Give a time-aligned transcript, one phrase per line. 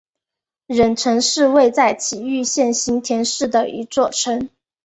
[0.65, 4.49] 忍城是位在崎玉县行田市的一座城。